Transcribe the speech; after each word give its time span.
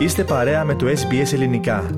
Είστε 0.00 0.24
παρέα 0.24 0.64
με 0.64 0.74
το 0.74 0.86
SBS 0.86 1.32
Ελληνικά. 1.32 1.90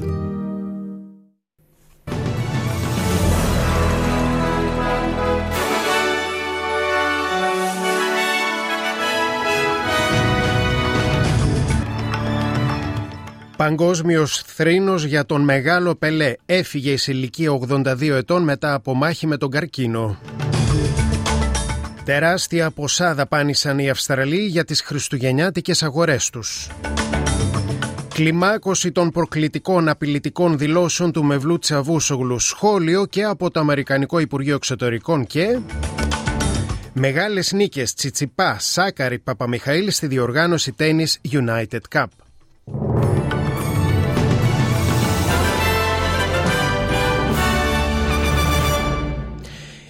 Παγκόσμιος 13.56 14.42
θρήνος 14.46 15.04
για 15.04 15.26
τον 15.26 15.40
μεγάλο 15.40 15.94
Πελέ 15.94 16.34
έφυγε 16.46 16.96
σε 16.96 17.12
ηλικία 17.12 17.50
82 17.68 18.08
ετών 18.08 18.42
μετά 18.42 18.74
από 18.74 18.94
μάχη 18.94 19.26
με 19.26 19.36
τον 19.36 19.50
καρκίνο. 19.50 20.18
Τεράστια 22.04 22.70
ποσά 22.70 23.14
δαπάνησαν 23.14 23.78
οι 23.78 23.90
Αυστραλοί 23.90 24.40
για 24.46 24.64
τις 24.64 24.82
χριστουγεννιάτικες 24.82 25.82
αγορές 25.82 26.30
τους. 26.30 26.68
Κλιμάκωση 28.22 28.92
των 28.92 29.10
προκλητικών 29.10 29.88
απειλητικών 29.88 30.58
δηλώσεων 30.58 31.12
του 31.12 31.24
Μευλού 31.24 31.58
Τσαβούσογλου 31.58 32.38
σχόλιο 32.38 33.06
και 33.06 33.24
από 33.24 33.50
το 33.50 33.60
Αμερικανικό 33.60 34.18
Υπουργείο 34.18 34.54
Εξωτερικών 34.54 35.26
και... 35.26 35.58
Μεγάλες 36.92 37.52
νίκες 37.52 37.94
Τσιτσιπά, 37.94 38.56
Σάκαρη, 38.58 39.18
Παπαμιχαήλ 39.18 39.90
στη 39.90 40.06
διοργάνωση 40.06 40.72
τένις 40.72 41.20
United 41.30 41.80
Cup. 41.94 42.06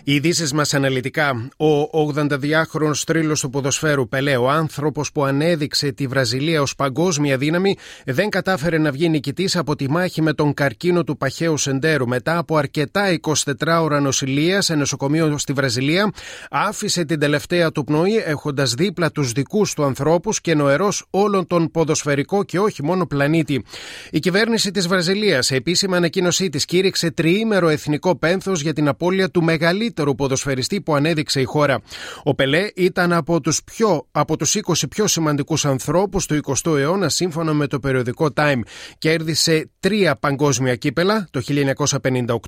Οι 0.05 0.15
ειδήσεις 0.15 0.53
μας 0.53 0.75
αναλυτικά. 0.75 1.49
Ο 1.57 1.91
82χρονο 2.15 2.93
τρίλο 3.07 3.37
του 3.41 3.51
ποδοσφαίρου 3.51 4.09
Πελέ, 4.09 4.37
ο 4.37 4.51
άνθρωπος 4.51 5.13
που 5.13 5.25
ανέδειξε 5.25 5.93
τη 5.93 6.07
Βραζιλία 6.07 6.63
ως 6.63 6.75
παγκόσμια 6.75 7.37
δύναμη, 7.37 7.77
δεν 8.05 8.29
κατάφερε 8.29 8.79
να 8.79 8.91
βγει 8.91 9.09
νικητής 9.09 9.57
από 9.57 9.77
τη 9.77 9.91
μάχη 9.91 10.23
με 10.23 10.33
τον 10.33 10.55
καρκίνο 10.55 11.05
του 11.05 11.17
παχαίου 11.17 11.57
Σεντέρου. 11.57 12.09
Μετά 12.09 12.39
από 12.39 12.57
αρκετά 12.57 13.19
24 13.21 13.81
ώρα 13.83 14.01
νοσηλείας 14.01 14.65
σε 14.65 14.75
νοσοκομείο 14.75 15.39
στη 15.39 15.53
Βραζιλία, 15.53 16.13
άφησε 16.51 17.05
την 17.05 17.19
τελευταία 17.19 17.73
του 17.73 17.85
πνοή 17.85 18.17
έχοντας 18.27 18.75
δίπλα 18.75 19.11
τους 19.11 19.33
δικούς 19.33 19.75
του 19.75 19.85
ανθρώπους 19.85 20.41
και 20.41 20.55
νοερός 20.55 21.07
όλον 21.11 21.47
τον 21.47 21.71
ποδοσφαιρικό 21.71 22.45
και 22.45 22.59
όχι 22.59 22.83
μόνο 22.85 23.07
πλανήτη. 23.07 23.65
Η 24.11 24.19
κυβέρνηση 24.19 24.71
της 24.71 24.89
Βραζιλίας, 24.89 25.47
σε 25.47 25.55
επίσημη 25.55 25.97
ανακοίνωσή 25.97 26.49
της, 26.49 26.65
κήρυξε 26.65 27.11
τριήμερο 27.11 27.69
εθνικό 27.69 28.17
πένθος 28.17 28.61
για 28.61 28.73
την 28.73 28.89
απώλεια 28.89 29.31
του 29.31 29.43
μεγαλύτερου 29.43 29.91
καλύτερου 29.93 30.15
ποδοσφαιριστή 30.15 30.81
που 30.81 30.95
ανέδειξε 30.95 31.41
η 31.41 31.45
χώρα. 31.45 31.81
Ο 32.23 32.35
Πελέ 32.35 32.67
ήταν 32.75 33.13
από 33.13 33.41
τους, 33.41 33.63
πιο, 33.65 34.07
από 34.11 34.37
τους 34.37 34.57
20 34.67 34.73
πιο 34.91 35.07
σημαντικούς 35.07 35.65
ανθρώπους 35.65 36.27
του 36.27 36.41
20ου 36.45 36.77
αιώνα 36.79 37.09
σύμφωνα 37.09 37.53
με 37.53 37.67
το 37.67 37.79
περιοδικό 37.81 38.29
Time. 38.37 38.61
Κέρδισε 38.99 39.71
τρία 39.81 40.17
παγκόσμια 40.17 40.77
κύπελα 40.77 41.29
το 41.31 41.41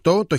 1958, 0.03 0.27
το 0.27 0.37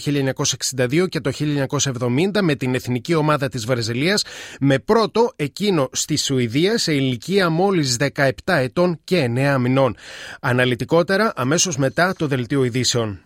1962 0.77 1.07
και 1.09 1.19
το 1.19 1.31
1970 1.31 2.41
με 2.41 2.55
την 2.55 2.75
εθνική 2.75 3.13
ομάδα 3.13 3.49
της 3.49 3.65
Βραζιλίας 3.65 4.23
με 4.59 4.79
πρώτο 4.79 5.31
εκείνο 5.35 5.89
στη 5.91 6.17
Σουηδία 6.17 6.77
σε 6.77 6.93
ηλικία 6.93 7.49
μόλις 7.49 7.97
17 8.15 8.29
ετών 8.45 8.99
και 9.03 9.31
9 9.35 9.57
μηνών. 9.59 9.95
Αναλυτικότερα 10.41 11.33
αμέσως 11.35 11.77
μετά 11.77 12.13
το 12.17 12.27
δελτίο 12.27 12.63
ειδήσεων. 12.63 13.24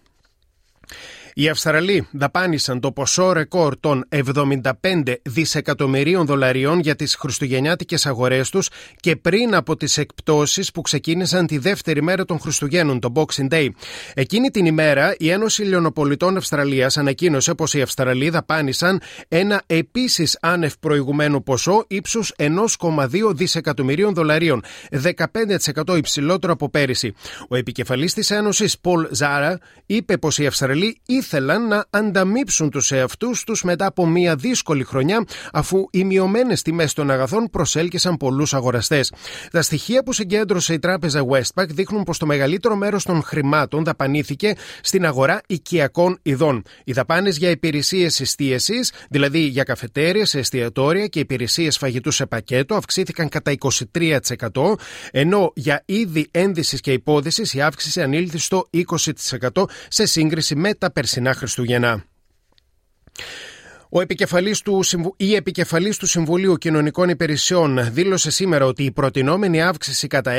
Οι 1.40 1.50
Αυστραλοί 1.50 2.08
δαπάνησαν 2.12 2.80
το 2.80 2.92
ποσό 2.92 3.32
ρεκόρ 3.32 3.80
των 3.80 4.06
75 4.10 5.16
δισεκατομμυρίων 5.22 6.26
δολαριών 6.26 6.80
για 6.80 6.96
τις 6.96 7.16
χριστουγεννιάτικες 7.16 8.06
αγορές 8.06 8.50
τους 8.50 8.70
και 9.00 9.16
πριν 9.16 9.56
από 9.56 9.76
τις 9.76 9.98
εκπτώσεις 9.98 10.72
που 10.72 10.82
ξεκίνησαν 10.82 11.48
τη 11.48 11.58
δεύτερη 11.58 12.02
μέρα 12.04 12.26
των 12.26 12.40
Χριστουγέννων, 12.40 13.00
το 13.00 13.12
Boxing 13.16 13.54
Day. 13.54 13.68
Εκείνη 14.14 14.50
την 14.50 14.66
ημέρα 14.66 15.16
η 15.18 15.30
Ένωση 15.30 15.64
Λιονοπολιτών 15.64 16.38
Αυστραλίας 16.38 16.98
ανακοίνωσε 16.98 17.54
πως 17.54 17.74
οι 17.74 17.82
Αυστραλοί 17.82 18.30
δαπάνησαν 18.30 19.02
ένα 19.28 19.62
επίσης 19.66 20.38
άνευ 20.42 20.74
προηγουμένου 20.80 21.44
ποσό 21.44 21.86
ύψους 21.88 22.34
1,2 22.38 22.50
δισεκατομμυρίων 23.34 24.14
δολαρίων, 24.14 24.64
15% 25.88 25.98
υψηλότερο 25.98 26.54
από 26.54 26.70
πέρυσι. 26.70 27.14
Ο 27.50 27.56
επικεφαλής 27.56 28.14
της 28.14 28.32
Ένωσης, 28.32 28.80
Πολ 28.80 29.08
Ζάρα, 29.12 29.60
είπε 29.86 30.18
πως 30.18 30.38
οι 30.38 30.46
Αυστραλοί 30.46 30.98
ήθελαν 31.30 31.68
να 31.68 31.86
ανταμείψουν 31.90 32.70
τους 32.70 32.92
εαυτούς 32.92 33.44
τους 33.44 33.64
μετά 33.64 33.86
από 33.86 34.08
μια 34.08 34.36
δύσκολη 34.36 34.84
χρονιά, 34.84 35.24
αφού 35.54 35.88
οι 35.92 36.04
μειωμένες 36.04 36.62
τιμές 36.62 36.94
των 36.94 37.12
αγαθών 37.12 37.50
προσέλκυσαν 37.50 38.18
πολλούς 38.18 38.54
αγοραστές. 38.54 39.14
Τα 39.52 39.62
στοιχεία 39.62 40.04
που 40.04 40.14
συγκέντρωσε 40.14 40.74
η 40.74 40.80
τράπεζα 40.80 41.26
Westpac 41.30 41.66
δείχνουν 41.68 42.04
πως 42.04 42.18
το 42.18 42.26
μεγαλύτερο 42.26 42.76
μέρος 42.76 43.04
των 43.04 43.24
χρημάτων 43.24 43.84
δαπανήθηκε 43.84 44.54
στην 44.82 45.06
αγορά 45.06 45.42
οικιακών 45.48 46.20
ειδών. 46.22 46.64
Οι 46.84 46.92
δαπάνες 46.92 47.38
για 47.38 47.50
υπηρεσίες 47.50 48.20
εστίασης, 48.20 48.92
δηλαδή 49.10 49.40
για 49.40 49.64
καφετέρια, 49.64 50.28
εστιατόρια 50.34 51.08
και 51.08 51.20
υπηρεσίες 51.20 51.78
φαγητού 51.78 52.12
σε 52.12 52.26
πακέτο, 52.26 52.76
αυξήθηκαν 52.76 53.30
κατά 53.30 53.52
23%, 53.52 54.76
ενώ 55.12 55.52
για 55.56 55.84
είδη 55.86 56.28
ένδυσης 56.32 56.80
και 56.80 56.92
υπόδησης 56.92 57.54
η 57.54 57.62
αύξηση 57.62 58.02
ανήλθε 58.02 58.38
στο 58.38 58.70
20% 58.88 59.64
σε 59.88 60.06
σύγκριση 60.06 60.56
με 60.56 60.74
τα 60.74 60.92
περσινά 60.92 61.09
Χριστούγεννα. 61.34 62.04
Ο 63.92 64.02
επικεφαλής 64.02 64.62
του, 64.62 64.84
η 65.18 65.36
επικεφαλής 65.36 65.98
του 65.98 66.08
Συμβουλίου 66.08 66.56
Κοινωνικών 66.56 67.10
Υπηρεσιών 67.10 67.80
δήλωσε 67.92 68.32
σήμερα 68.32 68.66
ότι 68.66 68.84
η 68.84 68.92
προτινόμενη 68.92 69.62
αύξηση 69.62 70.08
κατά 70.08 70.32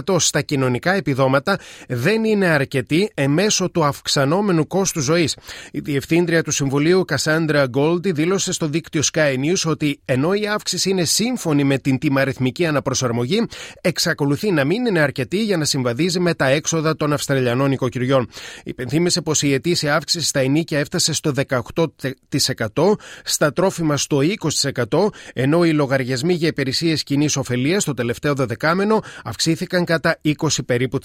6% 0.00 0.16
στα 0.18 0.40
κοινωνικά 0.40 0.92
επιδόματα 0.92 1.58
δεν 1.88 2.24
είναι 2.24 2.46
αρκετή 2.46 3.10
εμέσω 3.14 3.70
του 3.70 3.84
αυξανόμενου 3.84 4.66
κόστου 4.66 5.00
ζωής. 5.00 5.36
Η 5.72 5.80
διευθύντρια 5.80 6.42
του 6.42 6.50
Συμβουλίου 6.50 7.04
Κασάντρα 7.04 7.66
Γκόλτι 7.66 8.12
δήλωσε 8.12 8.52
στο 8.52 8.68
δίκτυο 8.68 9.02
Sky 9.12 9.34
News 9.34 9.70
ότι 9.70 10.00
ενώ 10.04 10.32
η 10.32 10.46
αύξηση 10.46 10.90
είναι 10.90 11.04
σύμφωνη 11.04 11.64
με 11.64 11.78
την 11.78 11.98
τιμαριθμική 11.98 12.66
αναπροσαρμογή, 12.66 13.46
εξακολουθεί 13.80 14.50
να 14.50 14.64
μην 14.64 14.86
είναι 14.86 15.00
αρκετή 15.00 15.44
για 15.44 15.56
να 15.56 15.64
συμβαδίζει 15.64 16.20
με 16.20 16.34
τα 16.34 16.46
έξοδα 16.46 16.96
των 16.96 17.12
Αυστραλιανών 17.12 17.72
οικοκυριών. 17.72 18.28
Υπενθύμησε 18.64 19.20
πως 19.20 19.42
η 19.42 19.52
ετήσια 19.52 19.94
αύξηση 19.94 20.26
στα 20.26 20.40
ενίκια 20.40 20.78
έφτασε 20.78 21.12
στο 21.12 21.32
18% 21.48 22.75
στα 23.24 23.52
τρόφιμα 23.52 23.96
στο 23.96 24.18
20%, 24.62 25.08
ενώ 25.32 25.64
οι 25.64 25.72
λογαριασμοί 25.72 26.34
για 26.34 26.48
υπηρεσίες 26.48 27.02
κοινής 27.02 27.36
ωφελίας 27.36 27.84
το 27.84 27.94
τελευταίο 27.94 28.34
δεκάμενο 28.34 29.02
αυξήθηκαν 29.24 29.84
κατά 29.84 30.20
20 30.24 30.32
περίπου 30.66 30.98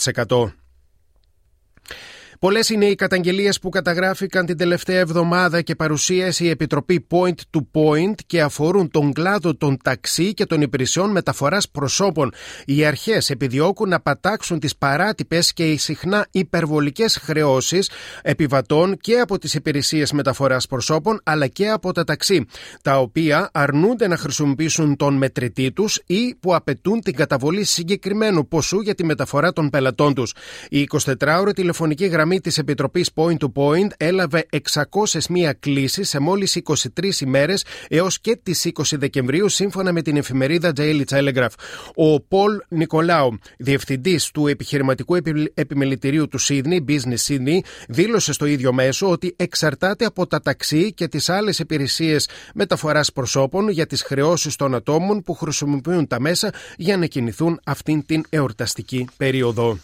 Πολλές 2.42 2.70
είναι 2.70 2.86
οι 2.86 2.96
καταγγελίες 2.96 3.60
που 3.60 3.70
καταγράφηκαν 3.70 4.46
την 4.46 4.58
τελευταία 4.58 5.00
εβδομάδα 5.00 5.62
και 5.62 5.76
παρουσίασε 5.76 6.44
η 6.44 6.50
Επιτροπή 6.50 7.08
Point 7.10 7.36
to 7.52 7.60
Point 7.74 8.14
και 8.26 8.42
αφορούν 8.42 8.92
τον 8.92 9.14
κλάδο 9.14 9.56
των 9.56 9.78
ταξί 9.84 10.34
και 10.34 10.46
των 10.46 10.62
υπηρεσιών 10.62 11.12
μεταφοράς 11.12 11.70
προσώπων. 11.70 12.34
Οι 12.66 12.86
αρχές 12.86 13.30
επιδιώκουν 13.30 13.90
να 13.90 14.00
πατάξουν 14.00 14.60
τις 14.60 14.76
παράτυπες 14.76 15.54
και 15.54 15.78
συχνά 15.78 16.28
υπερβολικές 16.32 17.18
χρεώσεις 17.18 17.90
επιβατών 18.22 18.98
και 18.98 19.20
από 19.20 19.38
τις 19.38 19.54
υπηρεσίες 19.54 20.12
μεταφοράς 20.12 20.68
προσώπων 20.68 21.20
αλλά 21.24 21.48
και 21.48 21.70
από 21.70 21.92
τα 21.92 22.04
ταξί, 22.04 22.46
τα 22.82 23.00
οποία 23.00 23.50
αρνούνται 23.54 24.08
να 24.08 24.18
χρησιμοποιήσουν 24.18 24.96
τον 24.96 25.14
μετρητή 25.14 25.72
τους 25.72 26.02
ή 26.06 26.36
που 26.40 26.56
απαιτούν 26.56 27.02
την 27.02 27.16
καταβολή 27.16 27.64
συγκεκριμένου 27.64 28.48
ποσού 28.48 28.82
για 28.82 28.96
τη 28.96 29.06
μεταφορά 29.06 29.54
των 29.54 29.70
πελατών 29.70 30.14
τους. 30.14 30.34
Η 30.70 30.88
24ωρη 31.20 31.54
τηλεφωνική 31.56 32.06
γραμμή 32.06 32.30
γραμμή 32.32 32.42
της 32.42 32.58
Επιτροπής 32.58 33.10
Point 33.16 33.38
to 33.38 33.52
Point 33.54 33.88
έλαβε 33.98 34.46
601 34.50 35.52
κλήσεις 35.60 36.10
σε 36.10 36.20
μόλις 36.20 36.60
23 36.64 37.22
ημέρες 37.22 37.66
έως 37.88 38.20
και 38.20 38.40
τις 38.44 38.72
20 38.74 38.98
Δεκεμβρίου, 38.98 39.50
σύμφωνα 39.50 39.92
με 39.92 40.02
την 40.02 40.18
εφημερίδα 40.18 40.74
Daily 40.78 41.04
Telegraph. 41.10 41.54
Ο 41.96 42.22
Πολ 42.22 42.62
Νικολάου, 42.68 43.38
διευθυντής 43.58 44.32
του 44.32 44.48
επιχειρηματικού 44.48 45.16
επιμελητηρίου 45.54 46.28
του 46.28 46.40
Sydney, 46.42 46.80
Business 46.88 47.28
Sydney, 47.28 47.60
δήλωσε 47.88 48.34
στο 48.34 48.46
ίδιο 48.46 48.74
μέσο 48.74 49.10
ότι 49.10 49.34
εξαρτάται 49.38 50.06
από 50.06 50.28
τα 50.28 50.40
ταξί 50.40 50.94
και 50.94 51.08
τις 51.08 51.30
άλλες 51.30 51.60
υπηρεσίες 51.60 52.30
μεταφοράς 52.54 53.12
προσώπων 53.12 53.70
για 53.70 53.88
τις 53.88 54.02
χρεώσεις 54.02 54.56
των 54.56 54.76
ατόμων 54.76 55.22
που 55.22 55.34
χρησιμοποιούν 55.34 56.08
τα 56.08 56.20
μέσα 56.20 56.54
για 56.78 56.98
να 56.98 57.06
κινηθούν 57.06 57.60
αυτήν 57.64 58.06
την 58.06 58.24
εορταστική 58.30 59.08
περίοδο. 59.18 59.78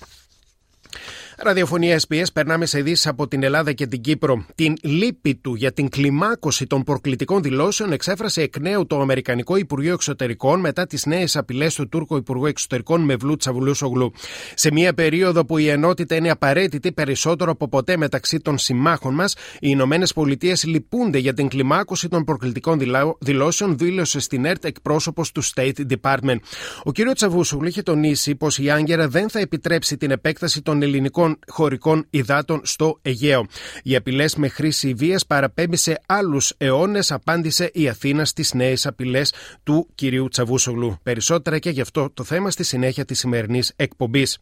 Ραδιοφωνία 1.40 2.00
SPS, 2.08 2.24
περνάμε 2.34 2.66
σε 2.66 2.80
ειδήσεις 2.80 3.08
από 3.08 3.28
την 3.28 3.44
Ελλάδα 3.44 3.72
και 3.74 3.88
την 3.88 4.02
Κύπρο. 4.02 4.46
Την 4.56 4.74
λύπη 4.82 5.36
του 5.36 5.56
για 5.56 5.72
την 5.72 5.90
κλιμάκωση 5.90 6.68
των 6.68 6.84
προκλητικών 6.84 7.42
δηλώσεων 7.42 7.92
εξέφρασε 7.92 8.42
εκ 8.42 8.58
νέου 8.60 8.88
το 8.88 9.00
Αμερικανικό 9.00 9.56
Υπουργείο 9.56 9.94
Εξωτερικών 9.94 10.60
μετά 10.60 10.86
τις 10.86 11.06
νέες 11.06 11.36
απειλές 11.36 11.76
του 11.76 11.90
Τούρκου 11.90 12.16
Υπουργού 12.16 12.46
Εξωτερικών 12.46 13.02
Μευλού 13.02 13.36
Τσαβουλούσογλου. 13.36 14.12
Σε 14.54 14.72
μια 14.72 14.94
περίοδο 14.94 15.46
που 15.46 15.58
η 15.58 15.68
ενότητα 15.68 16.16
είναι 16.16 16.30
απαραίτητη 16.30 16.92
περισσότερο 16.92 17.52
από 17.52 17.68
ποτέ 17.68 17.98
μεταξύ 17.98 18.40
των 18.40 18.58
συμμάχων 18.58 19.14
μας, 19.14 19.34
οι 19.54 19.60
Ηνωμένες 19.60 20.14
Πολιτείες 20.14 20.64
λυπούνται 20.66 21.18
για 21.18 21.34
την 21.34 21.48
κλιμάκωση 21.48 22.08
των 22.08 22.24
προκλητικών 22.24 22.80
δηλώσεων, 23.20 23.78
δήλωσε 23.78 24.20
στην 24.20 24.46
ΕΡΤ 24.46 24.66
εκπρόσωπος 24.66 25.32
του 25.32 25.44
State 25.44 25.82
Department. 25.90 26.38
Ο 26.84 26.92
κ. 26.92 27.14
Τσαβούσογλου 27.14 27.68
είχε 27.68 27.82
τονίσει 27.82 28.36
πως 28.36 28.58
η 28.58 28.70
Άγκερα 28.70 29.08
δεν 29.08 29.30
θα 29.30 29.40
επιτρέψει 29.40 29.98
την 29.98 30.12
επέκταση 30.12 30.62
των 30.62 30.82
ελληνικών 30.82 31.26
χωρικών 31.48 32.06
υδάτων 32.10 32.62
στο 32.64 33.00
Αιγαίο. 33.02 33.46
Οι 33.84 33.96
απειλές 33.96 34.36
με 34.36 34.48
χρήση 34.48 34.94
βίας 34.94 35.26
παραπέμπει 35.26 35.76
σε 35.76 36.02
άλλους 36.06 36.54
αιώνες, 36.58 37.12
απάντησε 37.12 37.70
η 37.74 37.90
Αθήνα 37.90 38.26
στις 38.26 38.54
νέες 38.54 38.86
απειλές 38.86 39.34
του 39.64 39.88
κυρίου 39.96 40.28
Τσαβούσογλου. 40.28 40.98
Περισσότερα 41.04 41.60
και 41.60 41.70
γι' 41.70 41.82
αυτό 41.82 42.10
το 42.14 42.24
θέμα 42.24 42.52
στη 42.52 42.64
συνέχεια 42.64 43.06
της 43.06 43.20
σημερινής 43.20 43.74
εκπομπής. 43.76 44.38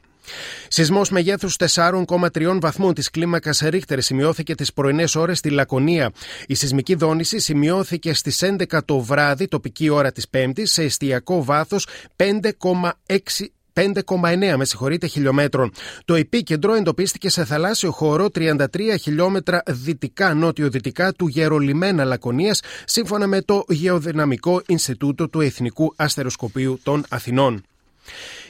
Σεισμός 0.68 1.10
μεγέθους 1.10 1.56
4,3 1.58 2.60
βαθμών 2.62 2.94
της 2.94 3.10
κλίμακας 3.10 3.60
Ρίχτερ 3.60 4.02
σημειώθηκε 4.02 4.56
τις 4.56 4.74
πρωινές 4.74 5.16
ώρες 5.16 5.38
στη 5.38 5.50
Λακωνία. 5.50 6.12
Η 6.48 6.56
σεισμική 6.56 6.96
δόνηση 6.96 7.40
σημειώθηκε 7.40 8.14
στις 8.14 8.42
11 8.42 8.84
το 8.86 9.00
βράδυ, 9.00 9.48
τοπική 9.48 9.90
ώρα 9.90 10.12
της 10.12 10.30
Πέμπτης, 10.30 10.72
σε 10.72 10.84
εστιακό 10.84 11.44
βάθος 11.44 11.88
5,6 12.16 13.54
5,9 13.75 14.56
με 14.57 14.66
συγχωρείτε 14.66 15.07
χιλιόμετρων. 15.07 15.72
Το 16.06 16.16
επίκεντρο 16.16 16.74
εντοπίστηκε 16.74 17.30
σε 17.30 17.45
θαλάσσιο 17.45 17.92
χώρο 17.92 18.27
33 18.36 18.56
χιλιόμετρα 19.01 19.63
δυτικά-νότιο-δυτικά 19.68 21.12
του 21.12 21.27
Γερολιμένα 21.27 22.04
Λακωνίας 22.04 22.62
σύμφωνα 22.86 23.27
με 23.27 23.42
το 23.42 23.66
Γεωδυναμικό 23.68 24.62
Ινστιτούτο 24.68 25.30
του 25.30 25.42
Εθνικού 25.42 25.94
Αστεροσκοπείου 25.95 26.80
των 26.83 27.06
Αθηνών. 27.10 27.63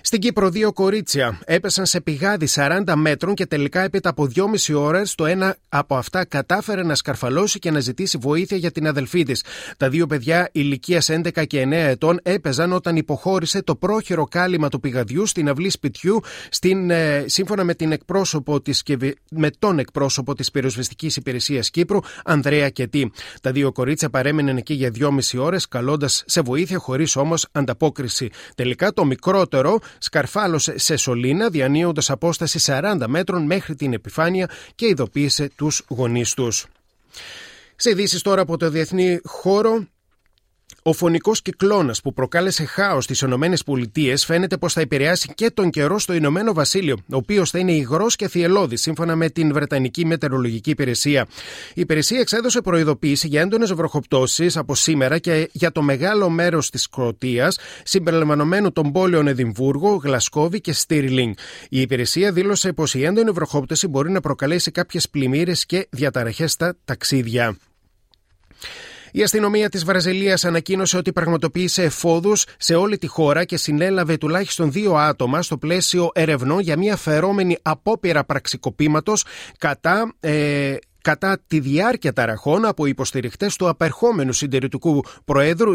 Στην 0.08 0.20
Κύπρο, 0.20 0.50
δύο 0.50 0.74
κορίτσια 0.74 1.40
έπεσαν 1.46 1.86
σε 1.86 2.02
πηγάδι 2.02 2.48
40 2.56 2.94
μέτρων 2.96 3.34
και 3.34 3.46
τελικά 3.46 3.82
έπειτα 3.82 4.10
από 4.10 4.28
2,5 4.36 4.76
ώρες 4.76 5.16
το 5.16 5.26
ένα 5.26 5.58
από 5.70 5.96
αυτά 5.96 6.26
κατάφερε 6.26 6.84
να 6.84 6.96
σκαρφαλώσει 6.96 7.60
και 7.60 7.72
να 7.72 7.80
ζητήσει 7.80 8.18
βοήθεια 8.18 8.58
για 8.58 8.72
την 8.72 8.88
αδελφή 8.88 9.24
της. 9.24 9.44
Τα 9.78 9.90
δύο 9.90 10.08
παιδιά 10.08 10.50
ηλικίας 10.52 11.10
11 11.10 11.46
και 11.48 11.62
9 11.62 11.72
ετών 11.72 12.20
έπαιζαν 12.24 12.74
όταν 12.74 12.96
υποχώρησε 12.96 13.64
το 13.64 13.76
πρόχειρο 13.76 14.24
κάλυμα 14.24 14.70
του 14.70 14.80
πηγαδιού 14.80 15.26
στην 15.26 15.50
αυλή 15.50 15.70
σπιτιού, 15.70 16.20
στην, 16.50 16.90
ε, 16.90 17.24
σύμφωνα 17.28 17.64
με, 17.64 17.74
την 17.74 17.92
εκπρόσωπο 17.92 18.62
της, 18.62 18.84
με 19.30 19.50
τον 19.60 19.80
εκπρόσωπο 19.80 20.36
της 20.36 20.52
πυροσβεστικής 20.52 21.16
υπηρεσίας 21.16 21.70
Κύπρου, 21.70 22.00
Ανδρέα 22.26 22.70
Κετή. 22.70 23.12
Τα 23.42 23.52
δύο 23.52 23.72
κορίτσια 23.72 24.10
παρέμειναν 24.10 24.58
εκεί 24.58 24.74
για 24.74 24.92
2,5 24.92 25.38
ώρες, 25.38 25.68
καλώντας 25.68 26.24
σε 26.26 26.42
βοήθεια 26.42 26.78
χωρίς 26.78 27.16
όμως 27.16 27.48
ανταπόκριση. 27.52 28.30
Τελικά 28.56 28.94
το 28.94 29.06
μικρότερο 29.06 29.80
σκαρφάλωσε 29.98 30.78
σε 30.78 30.96
σωλήνα, 30.96 31.50
διανύοντας 31.50 32.10
απόσταση 32.10 32.60
40 32.66 33.04
μέτρων 33.08 33.46
μέχρι 33.46 33.76
την 33.76 33.94
επιφάνεια 33.94 34.50
και 34.76 34.88
ειδοποίησε 34.88 35.52
τους 35.56 35.82
γονείς 35.88 36.34
τους. 36.34 36.66
Σε 37.76 37.90
ειδήσεις 37.90 38.22
τώρα 38.22 38.42
από 38.42 38.58
το 38.58 38.70
διεθνή 38.70 39.20
χώρο, 39.24 39.88
ο 40.88 40.94
φωνικός 40.94 41.42
κυκλώνας 41.42 42.02
που 42.02 42.14
προκάλεσε 42.14 42.66
χάος 42.66 43.04
στις 43.04 43.22
ΗΠΑ 43.22 44.18
φαίνεται 44.18 44.58
πως 44.58 44.74
θα 44.74 44.82
επηρεάσει 44.82 45.34
και 45.36 45.50
τον 45.50 45.70
καιρό 45.70 46.00
στο 46.00 46.14
Ηνωμένο 46.14 46.54
Βασίλειο, 46.54 46.96
ο 46.96 47.16
οποίος 47.16 47.50
θα 47.50 47.60
είναι 47.60 47.72
υγρός 47.72 48.16
και 48.16 48.28
θυελώδης, 48.28 48.82
σύμφωνα 48.82 49.16
με 49.16 49.30
την 49.30 49.54
Βρετανική 49.54 50.06
Μετεωρολογική 50.06 50.70
Υπηρεσία. 50.70 51.28
Η 51.74 51.82
υπηρεσία 51.82 52.20
εξέδωσε 52.20 52.62
προειδοποίηση 52.62 53.28
για 53.28 53.42
έντονες 53.42 53.74
βροχοπτώσεις 53.74 54.58
από 54.58 54.76
σήμερα 54.76 55.18
και 55.18 55.50
για 55.52 55.72
το 55.72 55.82
μεγάλο 55.82 56.30
μέρος 56.30 56.70
της 56.70 56.90
Κροατίας, 56.90 57.58
συμπεριλαμβανομένου 57.84 58.72
των 58.72 58.92
πόλεων 58.92 59.28
Εδιμβούργο, 59.28 59.96
Γλασκόβη 60.04 60.62
και 60.62 60.74
Στίρλινγκ. 60.74 61.34
Η 61.70 61.82
υπηρεσία 61.82 62.32
δήλωσε 62.32 62.74
πως 62.74 62.94
η 62.94 63.04
έντονη 63.04 63.32
βροχόπτωση 63.32 63.88
μπορεί 63.88 64.12
να 64.12 64.20
προκαλέσει 64.20 64.72
κάποιες 64.72 65.10
πλημμύρες 65.10 65.66
και 65.66 65.88
διαταραχές 65.90 66.52
στα 66.52 66.76
ταξίδια. 66.86 67.58
Η 69.18 69.24
αστυνομία 69.24 69.70
της 69.70 69.86
Βραζιλίας 69.86 70.46
ανακοίνωσε 70.46 70.98
ότι 70.98 71.12
πραγματοποίησε 71.12 71.84
εφόδους 71.84 72.46
σε 72.58 72.76
όλη 72.76 72.98
τη 72.98 73.08
χώρα 73.08 73.44
και 73.44 73.58
συνέλαβε 73.58 74.18
τουλάχιστον 74.18 74.72
δύο 74.72 74.96
άτομα 74.96 75.42
στο 75.42 75.58
πλαίσιο 75.58 76.10
ερευνών 76.14 76.60
για 76.60 76.78
μια 76.78 76.96
φερόμενη 76.96 77.58
απόπειρα 77.62 78.24
πραξικοπήματος 78.24 79.26
κατά 79.58 80.14
ε, 80.20 80.76
κατά 81.06 81.40
τη 81.48 81.60
διάρκεια 81.60 82.14
ταραχών 82.14 82.66
από 82.66 82.86
υποστηριχτές 82.86 83.56
του 83.56 83.70
απερχόμενου 83.70 84.34
συντηρητικού 84.34 85.04
προέδρου 85.26 85.74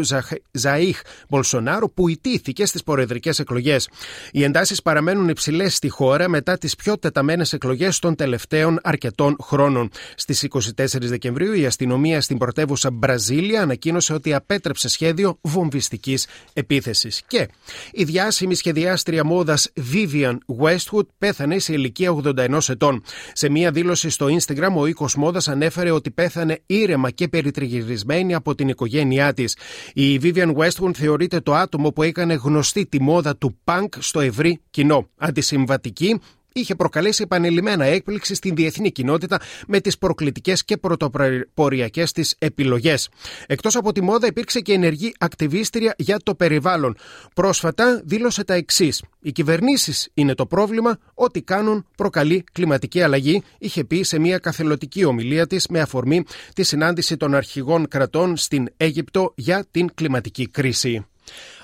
Ζαΐχ 0.61 0.95
Μπολσονάρου 1.29 1.93
που 1.93 2.07
ιτήθηκε 2.07 2.65
στις 2.65 2.83
προεδρικές 2.83 3.39
εκλογές. 3.39 3.89
Οι 4.31 4.43
εντάσεις 4.43 4.81
παραμένουν 4.81 5.29
υψηλές 5.29 5.75
στη 5.75 5.89
χώρα 5.89 6.29
μετά 6.29 6.57
τις 6.57 6.75
πιο 6.75 6.97
τεταμένες 6.97 7.53
εκλογές 7.53 7.99
των 7.99 8.15
τελευταίων 8.15 8.79
αρκετών 8.83 9.35
χρόνων. 9.41 9.89
Στις 10.15 10.47
24 10.49 10.59
Δεκεμβρίου 10.99 11.53
η 11.53 11.65
αστυνομία 11.65 12.21
στην 12.21 12.37
πρωτεύουσα 12.37 12.91
Μπραζίλια 12.91 13.61
ανακοίνωσε 13.61 14.13
ότι 14.13 14.33
απέτρεψε 14.33 14.89
σχέδιο 14.89 15.37
βομβιστικής 15.41 16.27
επίθεσης. 16.53 17.21
Και 17.27 17.49
η 17.91 18.03
διάσημη 18.03 18.55
σχεδιάστρια 18.55 19.25
μόδας 19.25 19.69
Vivian 19.93 20.37
Westwood 20.61 21.05
πέθανε 21.17 21.59
σε 21.59 21.73
ηλικία 21.73 22.15
81 22.23 22.57
ετών. 22.69 23.03
Σε 23.33 23.49
μία 23.49 23.71
δήλωση 23.71 24.09
στο 24.09 24.25
Instagram 24.25 24.73
ο 24.75 24.85
οίκος 24.85 25.15
μόδα 25.21 25.41
ανέφερε 25.45 25.91
ότι 25.91 26.11
πέθανε 26.11 26.59
ήρεμα 26.65 27.11
και 27.11 27.27
περιτριγυρισμένη 27.27 28.33
από 28.33 28.55
την 28.55 28.67
οικογένειά 28.67 29.33
της. 29.33 29.57
Η 29.93 30.19
Vivian 30.23 30.55
Westwood 30.55 30.93
θεωρείται 30.93 31.39
το 31.39 31.53
άτομο 31.53 31.89
που 31.89 32.03
έκανε 32.03 32.33
γνωστή 32.33 32.85
τη 32.85 33.01
μόδα 33.01 33.37
του 33.37 33.57
punk 33.63 33.87
στο 33.99 34.19
ευρύ 34.19 34.61
κοινό. 34.69 35.09
Αντισυμβατική, 35.17 36.19
είχε 36.53 36.75
προκαλέσει 36.75 37.23
επανειλημμένα 37.23 37.85
έκπληξη 37.85 38.35
στην 38.35 38.55
διεθνή 38.55 38.91
κοινότητα 38.91 39.41
με 39.67 39.79
τις 39.79 39.97
προκλητικές 39.97 40.63
και 40.65 40.77
πρωτοποριακές 40.77 42.11
της 42.11 42.35
επιλογές. 42.39 43.09
Εκτός 43.47 43.75
από 43.75 43.91
τη 43.91 44.01
μόδα, 44.01 44.27
υπήρξε 44.27 44.59
και 44.59 44.73
ενεργή 44.73 45.13
ακτιβίστρια 45.19 45.93
για 45.97 46.17
το 46.23 46.35
περιβάλλον. 46.35 46.95
Πρόσφατα 47.35 48.01
δήλωσε 48.05 48.43
τα 48.43 48.53
εξής: 48.53 49.03
Οι 49.19 49.31
κυβερνήσεις 49.31 50.09
είναι 50.13 50.33
το 50.33 50.45
πρόβλημα, 50.45 50.97
ό,τι 51.13 51.41
κάνουν 51.41 51.85
προκαλεί 51.97 52.43
κλιματική 52.51 53.01
αλλαγή, 53.01 53.43
είχε 53.57 53.83
πει 53.83 54.03
σε 54.03 54.19
μια 54.19 54.37
καθελωτική 54.37 55.03
ομιλία 55.05 55.47
της 55.47 55.67
με 55.67 55.79
αφορμή 55.79 56.23
τη 56.53 56.63
συνάντηση 56.63 57.17
των 57.17 57.35
αρχηγών 57.35 57.87
κρατών 57.87 58.37
στην 58.37 58.69
Αίγυπτο 58.77 59.33
για 59.35 59.65
την 59.71 59.93
κλιματική 59.93 60.47
κρίση 60.47 61.05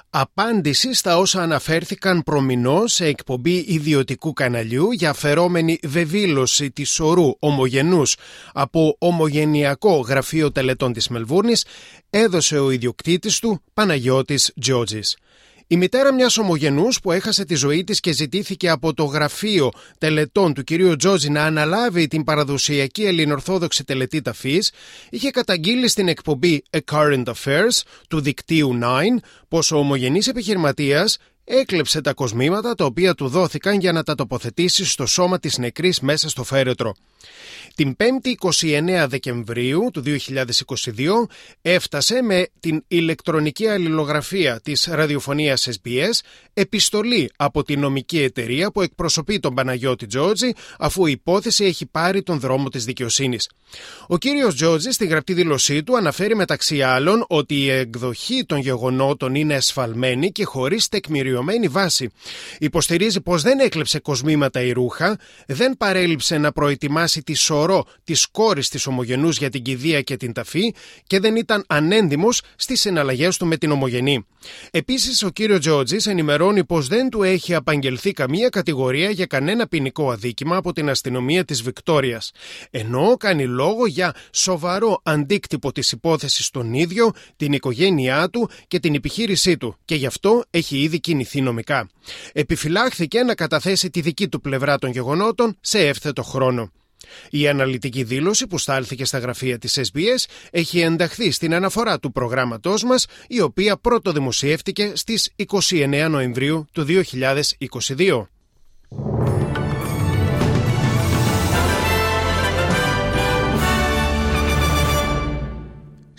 απάντηση 0.09 0.93
στα 0.93 1.17
όσα 1.17 1.41
αναφέρθηκαν 1.41 2.23
προμηνώς 2.23 2.93
σε 2.93 3.05
εκπομπή 3.05 3.65
ιδιωτικού 3.67 4.33
καναλιού 4.33 4.91
για 4.91 5.13
φερόμενη 5.13 5.79
βεβήλωση 5.83 6.71
της 6.71 6.99
ορού 6.99 7.31
ομογενούς 7.39 8.17
από 8.53 8.95
ομογενειακό 8.99 9.99
γραφείο 9.99 10.51
τελετών 10.51 10.93
της 10.93 11.07
Μελβούρνης 11.07 11.65
έδωσε 12.09 12.59
ο 12.59 12.71
ιδιοκτήτης 12.71 13.39
του 13.39 13.61
Παναγιώτης 13.73 14.53
Τζιότζης. 14.59 15.17
Η 15.69 15.77
μητέρα 15.77 16.13
μιας 16.13 16.37
ομογενούς 16.37 16.99
που 16.99 17.11
έχασε 17.11 17.45
τη 17.45 17.55
ζωή 17.55 17.83
της 17.83 17.99
και 17.99 18.11
ζητήθηκε 18.11 18.69
από 18.69 18.93
το 18.93 19.03
γραφείο 19.03 19.71
τελετών 19.97 20.53
του 20.53 20.63
κυρίου 20.63 20.95
Τζόζι 20.95 21.29
να 21.29 21.43
αναλάβει 21.43 22.07
την 22.07 22.23
παραδοσιακή 22.23 23.03
ελληνορθόδοξη 23.03 23.83
τελετή 23.83 24.21
ταφής, 24.21 24.71
είχε 25.09 25.29
καταγγείλει 25.29 25.87
στην 25.87 26.07
εκπομπή 26.07 26.63
A 26.69 26.79
Current 26.91 27.23
Affairs 27.23 27.81
του 28.09 28.21
δικτύου 28.21 28.79
9 28.81 28.85
πως 29.47 29.71
ο 29.71 29.77
ομογενής 29.77 30.27
επιχειρηματίας 30.27 31.17
έκλεψε 31.43 32.01
τα 32.01 32.13
κοσμήματα 32.13 32.75
τα 32.75 32.85
οποία 32.85 33.13
του 33.13 33.27
δόθηκαν 33.27 33.79
για 33.79 33.91
να 33.91 34.03
τα 34.03 34.15
τοποθετήσει 34.15 34.85
στο 34.85 35.05
σώμα 35.05 35.39
της 35.39 35.57
νεκρής 35.57 35.99
μέσα 35.99 36.29
στο 36.29 36.43
φέρετρο. 36.43 36.93
Την 37.77 37.95
5η 37.99 38.51
29 39.01 39.05
Δεκεμβρίου 39.07 39.89
του 39.93 40.03
2022 40.05 40.15
έφτασε 41.61 42.21
με 42.21 42.47
την 42.59 42.83
ηλεκτρονική 42.87 43.67
αλληλογραφία 43.67 44.59
της 44.63 44.87
ραδιοφωνίας 44.91 45.67
SBS 45.71 46.19
επιστολή 46.53 47.31
από 47.35 47.63
την 47.63 47.79
νομική 47.79 48.21
εταιρεία 48.21 48.71
που 48.71 48.81
εκπροσωπεί 48.81 49.39
τον 49.39 49.53
Παναγιώτη 49.53 50.05
Τζότζη 50.05 50.51
αφού 50.79 51.05
η 51.05 51.11
υπόθεση 51.11 51.65
έχει 51.65 51.85
πάρει 51.85 52.23
τον 52.23 52.39
δρόμο 52.39 52.69
της 52.69 52.85
δικαιοσύνης. 52.85 53.49
Ο 54.07 54.17
κύριος 54.17 54.55
Τζότζη 54.55 54.91
στη 54.91 55.05
γραπτή 55.05 55.33
δήλωσή 55.33 55.83
του 55.83 55.97
αναφέρει 55.97 56.35
μεταξύ 56.35 56.81
άλλων 56.81 57.25
ότι 57.27 57.55
η 57.55 57.69
εκδοχή 57.69 58.45
των 58.45 58.57
γεγονότων 58.59 59.35
είναι 59.35 59.53
εσφαλμένη 59.53 60.31
και 60.31 60.45
χωρίς 60.45 60.87
τεκμηριωμένη 60.87 61.15
τεκμηριωμένη 61.27 61.67
βάση. 61.67 62.09
Υποστηρίζει 62.59 63.21
πως 63.21 63.41
δεν 63.41 63.59
έκλεψε 63.59 63.99
κοσμήματα 63.99 64.61
ή 64.61 64.71
ρούχα, 64.71 65.19
δεν 65.47 65.77
παρέλειψε 65.77 66.37
να 66.37 66.51
προετοιμάσει 66.51 67.23
τη 67.23 67.33
σωρό 67.67 67.85
της 68.03 68.27
κόρης 68.31 68.69
της 68.69 68.87
ομογενούς 68.87 69.37
για 69.37 69.49
την 69.49 69.61
κηδεία 69.61 70.01
και 70.01 70.17
την 70.17 70.33
ταφή 70.33 70.73
και 71.07 71.19
δεν 71.19 71.35
ήταν 71.35 71.63
ανέντιμος 71.67 72.41
στις 72.55 72.81
συναλλαγές 72.81 73.37
του 73.37 73.45
με 73.45 73.57
την 73.57 73.71
ομογενή. 73.71 74.25
Επίσης, 74.71 75.23
ο 75.23 75.29
κύριος 75.29 75.59
Τζότζης 75.59 76.07
ενημερώνει 76.07 76.65
πως 76.65 76.87
δεν 76.87 77.09
του 77.09 77.23
έχει 77.23 77.53
απαγγελθεί 77.53 78.11
καμία 78.11 78.49
κατηγορία 78.49 79.09
για 79.09 79.25
κανένα 79.25 79.67
ποινικό 79.67 80.11
αδίκημα 80.11 80.55
από 80.55 80.73
την 80.73 80.89
αστυνομία 80.89 81.45
της 81.45 81.61
Βικτόριας. 81.61 82.31
Ενώ 82.71 83.15
κάνει 83.19 83.45
λόγο 83.45 83.85
για 83.85 84.15
σοβαρό 84.31 84.99
αντίκτυπο 85.03 85.71
της 85.71 85.91
υπόθεσης 85.91 86.45
στον 86.45 86.73
ίδιο, 86.73 87.11
την 87.35 87.53
οικογένειά 87.53 88.29
του 88.29 88.49
και 88.67 88.79
την 88.79 88.95
επιχείρησή 88.95 89.57
του 89.57 89.77
και 89.85 89.95
γι' 89.95 90.05
αυτό 90.05 90.43
έχει 90.49 90.77
ήδη 90.77 90.99
κινηθεί 90.99 91.41
νομικά. 91.41 91.89
Επιφυλάχθηκε 92.33 93.23
να 93.23 93.35
καταθέσει 93.35 93.89
τη 93.89 94.01
δική 94.01 94.27
του 94.27 94.41
πλευρά 94.41 94.77
των 94.77 94.91
γεγονότων 94.91 95.57
σε 95.61 95.87
εύθετο 95.87 96.23
χρόνο. 96.23 96.71
Η 97.29 97.47
αναλυτική 97.47 98.03
δήλωση 98.03 98.47
που 98.47 98.57
στάλθηκε 98.57 99.05
στα 99.05 99.17
γραφεία 99.17 99.57
της 99.57 99.79
SBS 99.91 100.29
έχει 100.51 100.79
ενταχθεί 100.79 101.31
στην 101.31 101.53
αναφορά 101.53 101.99
του 101.99 102.11
προγράμματός 102.11 102.83
μας, 102.83 103.05
η 103.27 103.41
οποία 103.41 103.77
πρώτο 103.77 104.11
δημοσιεύτηκε 104.11 104.91
στις 104.95 105.31
29 105.69 106.07
Νοεμβρίου 106.09 106.65
του 106.71 106.85
2022. 106.85 108.36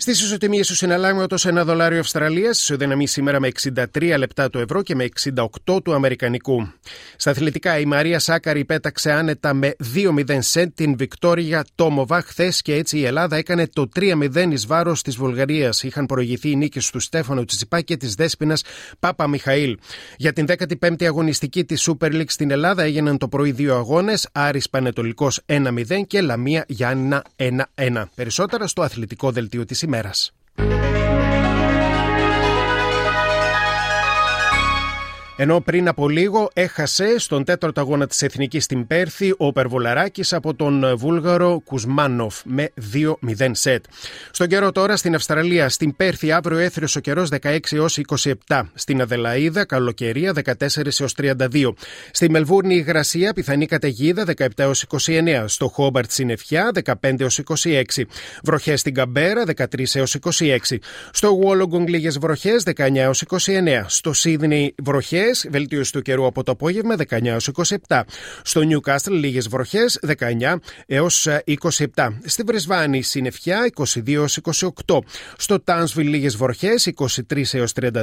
Στις 0.01 0.21
ισοτιμίες 0.21 0.67
του 0.67 0.75
συναλλάγματος, 0.75 1.45
ένα 1.45 1.63
δολάριο 1.63 1.99
Αυστραλίας 1.99 2.61
ισοδυναμεί 2.61 3.07
σήμερα 3.07 3.39
με 3.39 3.47
63 3.47 4.15
λεπτά 4.17 4.49
του 4.49 4.59
ευρώ 4.59 4.81
και 4.81 4.95
με 4.95 5.03
68 5.03 5.81
του 5.83 5.93
Αμερικανικού. 5.93 6.67
Στα 7.15 7.31
αθλητικά, 7.31 7.79
η 7.79 7.85
Μαρία 7.85 8.19
Σάκαρη 8.19 8.65
πέταξε 8.65 9.11
άνετα 9.11 9.53
με 9.53 9.75
2-0 9.95 10.37
σετ 10.39 10.73
την 10.75 10.97
Βικτόρια 10.97 11.65
Τόμοβα 11.75 12.21
χθες 12.21 12.61
και 12.61 12.73
έτσι 12.73 12.97
η 12.97 13.05
Ελλάδα 13.05 13.37
έκανε 13.37 13.67
το 13.67 13.89
3-0 13.95 14.51
εις 14.51 14.65
βάρος 14.65 15.01
της 15.01 15.15
Βουλγαρίας. 15.15 15.83
Είχαν 15.83 16.05
προηγηθεί 16.05 16.49
οι 16.49 16.55
νίκες 16.55 16.89
του 16.89 16.99
Στέφανο 16.99 17.45
Τσιπά 17.45 17.81
και 17.81 17.97
της 17.97 18.13
Δέσπινας 18.13 18.63
Πάπα 18.99 19.27
Μιχαήλ. 19.27 19.77
Για 20.17 20.33
την 20.33 20.45
15η 20.45 21.05
αγωνιστική 21.05 21.65
της 21.65 21.89
Super 21.89 22.11
League 22.11 22.23
στην 22.27 22.51
Ελλάδα 22.51 22.83
έγιναν 22.83 23.17
το 23.17 23.27
πρωί 23.27 23.51
δύο 23.51 23.75
αγώνες, 23.75 24.29
Άρης 24.31 24.69
Πανετολικός 24.69 25.41
1-0 25.45 26.05
και 26.07 26.21
Λαμία 26.21 26.65
Γιάννηνα 26.67 27.23
1-1. 27.35 28.09
Περισσότερα 28.15 28.67
στο 28.67 28.81
αθλητικό 28.81 29.31
δελτίο 29.31 29.65
της 29.65 29.81
ημέρα 29.81 29.87
ημέρας. 29.89 30.33
Ενώ 35.41 35.61
πριν 35.61 35.87
από 35.87 36.09
λίγο 36.09 36.49
έχασε 36.53 37.19
στον 37.19 37.43
τέταρτο 37.43 37.81
αγώνα 37.81 38.07
της 38.07 38.21
Εθνικής 38.21 38.63
στην 38.63 38.87
Πέρθη 38.87 39.33
ο 39.37 39.51
Περβολαράκης 39.51 40.33
από 40.33 40.55
τον 40.55 40.97
Βούλγαρο 40.97 41.61
Κουσμάνοφ 41.65 42.41
με 42.45 42.71
2-0 43.37 43.49
σετ. 43.51 43.85
Στον 44.31 44.47
καιρό 44.47 44.71
τώρα 44.71 44.97
στην 44.97 45.15
Αυστραλία, 45.15 45.69
στην 45.69 45.95
Πέρθη 45.95 46.31
αύριο 46.31 46.57
έθριος 46.57 46.95
ο 46.95 46.99
καιρός 46.99 47.29
16 47.41 47.57
έως 47.71 47.99
27. 48.47 48.61
Στην 48.73 49.01
Αδελαίδα 49.01 49.65
καλοκαιρία 49.65 50.33
14 50.45 50.99
έως 50.99 51.13
32. 51.17 51.73
Στη 52.11 52.29
Μελβούρνη 52.29 52.75
υγρασία 52.75 53.33
πιθανή 53.33 53.65
καταιγίδα 53.65 54.25
17 54.37 54.47
έως 54.55 54.85
29. 55.05 55.43
Στο 55.45 55.67
Χόμπαρτ 55.67 56.11
συννεφιά 56.11 56.71
15 57.01 57.19
έως 57.19 57.41
26. 57.63 57.81
Βροχές 58.43 58.79
στην 58.79 58.93
Καμπέρα 58.93 59.43
13 59.57 59.95
έως 59.95 60.15
26. 60.39 60.57
Στο 61.11 61.35
Βόλογκονγκ 61.35 61.87
λίγες 61.87 62.17
βροχές 62.17 62.63
19 62.75 62.95
έως 62.95 63.23
29. 63.27 63.85
Στο 63.87 64.13
Σίδνεϊ 64.13 64.75
βροχές 64.83 65.27
βελτίωση 65.49 65.91
του 65.91 66.01
καιρού 66.01 66.25
από 66.25 66.43
το 66.43 66.51
απόγευμα 66.51 66.95
19 67.09 67.37
27. 67.87 68.01
Στο 68.43 68.61
Newcastle 68.69 69.11
λίγες 69.11 69.47
βροχές 69.47 69.99
19 70.17 70.55
έως 70.85 71.27
27. 71.95 72.07
Στη 72.25 72.43
Βρεσβάνη 72.43 73.01
συννεφιά 73.01 73.71
22 74.05 74.25
28. 74.85 74.99
Στο 75.37 75.63
Townsville 75.65 76.03
λίγες 76.03 76.35
βροχές 76.35 76.91
23 76.95 77.53
έως 77.53 77.73
32. 77.81 77.93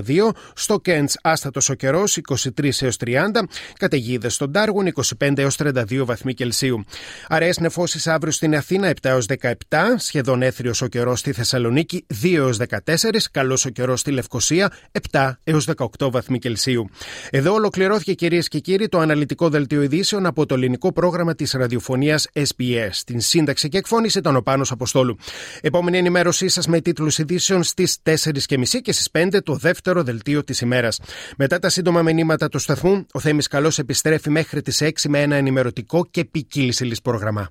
Στο 0.54 0.80
Kent 0.84 1.04
άστατος 1.22 1.68
ο 1.68 1.74
καιρός 1.74 2.18
23 2.28 2.82
έως 2.82 2.96
30. 2.96 3.48
Καταιγίδες 3.78 4.34
στον 4.34 4.50
Darwin 4.54 4.92
25 5.26 5.38
έως 5.38 5.56
32 5.58 6.04
βαθμοί 6.04 6.34
Κελσίου. 6.34 6.84
Αραιέ 7.28 7.52
νεφώσεις 7.60 8.06
αύριο 8.06 8.32
στην 8.32 8.56
Αθήνα 8.56 8.88
7 8.88 8.92
έως 9.02 9.26
17. 9.40 9.52
Σχεδόν 9.96 10.42
έθριος 10.42 10.82
ο 10.82 10.86
καιρός 10.86 11.18
στη 11.18 11.32
Θεσσαλονίκη 11.32 12.06
2 12.22 12.34
έως 12.34 12.56
14. 12.56 13.30
Καλός 13.30 13.64
ο 13.64 13.68
καιρός 13.68 14.00
στη 14.00 14.10
Λευκοσία 14.10 14.72
7 15.10 15.32
έως 15.44 15.68
18 15.98 16.10
βαθμοί 16.10 16.38
Κελσίου. 16.38 16.90
Εδώ 17.30 17.52
ολοκληρώθηκε 17.52 18.12
κυρίες 18.12 18.48
και 18.48 18.58
κύριοι 18.58 18.88
το 18.88 18.98
αναλυτικό 18.98 19.48
δελτίο 19.48 19.82
ειδήσεων 19.82 20.26
από 20.26 20.46
το 20.46 20.54
ελληνικό 20.54 20.92
πρόγραμμα 20.92 21.34
της 21.34 21.52
ραδιοφωνίας 21.52 22.28
SBS. 22.32 22.90
Την 23.06 23.20
σύνταξη 23.20 23.68
και 23.68 23.78
εκφώνηση 23.78 24.18
ήταν 24.18 24.36
ο 24.36 24.42
Πάνος 24.42 24.70
Αποστόλου. 24.70 25.16
Επόμενη 25.60 25.98
ενημέρωσή 25.98 26.48
σας 26.48 26.66
με 26.66 26.80
τίτλους 26.80 27.18
ειδήσεων 27.18 27.62
στις 27.62 27.98
4.30 28.02 28.80
και 28.82 28.92
στις 28.92 29.08
5 29.12 29.42
το 29.42 29.54
δεύτερο 29.54 30.02
δελτίο 30.02 30.44
της 30.44 30.60
ημέρας. 30.60 31.00
Μετά 31.36 31.58
τα 31.58 31.68
σύντομα 31.68 32.02
μηνύματα 32.02 32.48
του 32.48 32.58
σταθμού, 32.58 33.06
ο 33.12 33.20
Θέμης 33.20 33.46
Καλός 33.46 33.78
επιστρέφει 33.78 34.30
μέχρι 34.30 34.62
τις 34.62 34.80
6 34.80 35.08
με 35.08 35.22
ένα 35.22 35.36
ενημερωτικό 35.36 36.06
και 36.10 36.24
ποικίλης 36.24 37.00
πρόγραμμα. 37.02 37.50